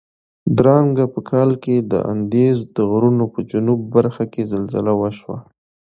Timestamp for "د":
1.91-1.93, 2.75-2.77